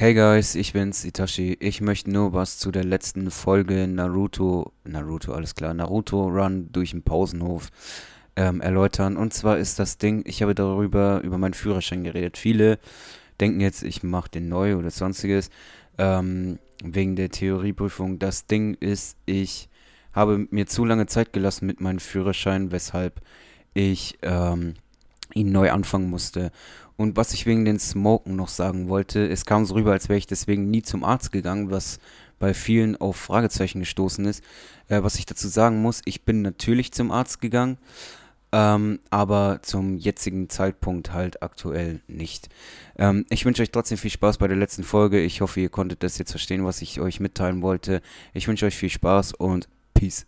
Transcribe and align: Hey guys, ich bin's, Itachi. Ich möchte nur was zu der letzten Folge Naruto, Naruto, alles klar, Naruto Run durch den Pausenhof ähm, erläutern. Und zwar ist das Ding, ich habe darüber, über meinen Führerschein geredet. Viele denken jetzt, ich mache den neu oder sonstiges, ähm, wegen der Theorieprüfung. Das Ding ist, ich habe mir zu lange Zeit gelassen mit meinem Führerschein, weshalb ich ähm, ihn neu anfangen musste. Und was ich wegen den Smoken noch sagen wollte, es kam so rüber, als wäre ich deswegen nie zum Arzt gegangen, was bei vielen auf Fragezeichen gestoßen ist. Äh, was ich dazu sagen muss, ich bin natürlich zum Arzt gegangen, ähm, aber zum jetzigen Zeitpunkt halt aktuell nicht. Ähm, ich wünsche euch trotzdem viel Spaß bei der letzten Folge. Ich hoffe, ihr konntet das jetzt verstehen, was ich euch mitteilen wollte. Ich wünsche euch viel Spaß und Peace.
Hey 0.00 0.14
guys, 0.14 0.54
ich 0.54 0.74
bin's, 0.74 1.04
Itachi. 1.04 1.56
Ich 1.58 1.80
möchte 1.80 2.08
nur 2.12 2.32
was 2.32 2.56
zu 2.56 2.70
der 2.70 2.84
letzten 2.84 3.32
Folge 3.32 3.88
Naruto, 3.88 4.70
Naruto, 4.84 5.32
alles 5.32 5.56
klar, 5.56 5.74
Naruto 5.74 6.28
Run 6.28 6.68
durch 6.70 6.92
den 6.92 7.02
Pausenhof 7.02 7.70
ähm, 8.36 8.60
erläutern. 8.60 9.16
Und 9.16 9.34
zwar 9.34 9.58
ist 9.58 9.80
das 9.80 9.98
Ding, 9.98 10.22
ich 10.24 10.40
habe 10.40 10.54
darüber, 10.54 11.20
über 11.22 11.36
meinen 11.36 11.54
Führerschein 11.54 12.04
geredet. 12.04 12.38
Viele 12.38 12.78
denken 13.40 13.58
jetzt, 13.58 13.82
ich 13.82 14.04
mache 14.04 14.30
den 14.30 14.48
neu 14.48 14.76
oder 14.76 14.92
sonstiges, 14.92 15.50
ähm, 15.98 16.60
wegen 16.84 17.16
der 17.16 17.30
Theorieprüfung. 17.30 18.20
Das 18.20 18.46
Ding 18.46 18.74
ist, 18.74 19.16
ich 19.26 19.68
habe 20.12 20.46
mir 20.52 20.68
zu 20.68 20.84
lange 20.84 21.06
Zeit 21.06 21.32
gelassen 21.32 21.66
mit 21.66 21.80
meinem 21.80 21.98
Führerschein, 21.98 22.70
weshalb 22.70 23.20
ich 23.74 24.16
ähm, 24.22 24.74
ihn 25.38 25.52
neu 25.52 25.70
anfangen 25.70 26.10
musste. 26.10 26.50
Und 26.96 27.16
was 27.16 27.32
ich 27.32 27.46
wegen 27.46 27.64
den 27.64 27.78
Smoken 27.78 28.34
noch 28.34 28.48
sagen 28.48 28.88
wollte, 28.88 29.28
es 29.28 29.44
kam 29.44 29.64
so 29.64 29.74
rüber, 29.74 29.92
als 29.92 30.08
wäre 30.08 30.18
ich 30.18 30.26
deswegen 30.26 30.68
nie 30.70 30.82
zum 30.82 31.04
Arzt 31.04 31.30
gegangen, 31.30 31.70
was 31.70 32.00
bei 32.38 32.54
vielen 32.54 32.96
auf 32.96 33.16
Fragezeichen 33.16 33.80
gestoßen 33.80 34.24
ist. 34.24 34.42
Äh, 34.88 35.02
was 35.02 35.16
ich 35.16 35.26
dazu 35.26 35.48
sagen 35.48 35.80
muss, 35.80 36.02
ich 36.04 36.24
bin 36.24 36.42
natürlich 36.42 36.92
zum 36.92 37.10
Arzt 37.10 37.40
gegangen, 37.40 37.78
ähm, 38.50 38.98
aber 39.10 39.60
zum 39.62 39.98
jetzigen 39.98 40.48
Zeitpunkt 40.48 41.12
halt 41.12 41.42
aktuell 41.42 42.00
nicht. 42.08 42.48
Ähm, 42.96 43.26
ich 43.28 43.44
wünsche 43.44 43.62
euch 43.62 43.70
trotzdem 43.70 43.98
viel 43.98 44.10
Spaß 44.10 44.38
bei 44.38 44.48
der 44.48 44.56
letzten 44.56 44.84
Folge. 44.84 45.20
Ich 45.20 45.40
hoffe, 45.40 45.60
ihr 45.60 45.68
konntet 45.68 46.02
das 46.02 46.18
jetzt 46.18 46.30
verstehen, 46.30 46.64
was 46.64 46.82
ich 46.82 47.00
euch 47.00 47.20
mitteilen 47.20 47.62
wollte. 47.62 48.00
Ich 48.34 48.48
wünsche 48.48 48.66
euch 48.66 48.76
viel 48.76 48.90
Spaß 48.90 49.34
und 49.34 49.68
Peace. 49.94 50.27